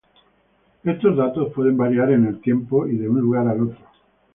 [0.83, 3.85] Estos datos pueden variar en el tiempo y de un lugar al otro.